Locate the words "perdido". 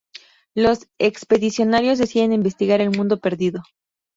3.19-3.61